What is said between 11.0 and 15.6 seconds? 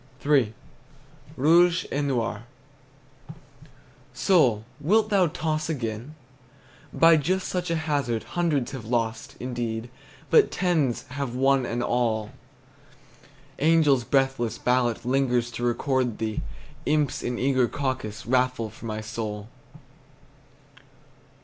have won an all. Angels' breathless ballot Lingers